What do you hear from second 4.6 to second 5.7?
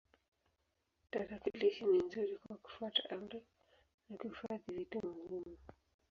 vitu muhimu.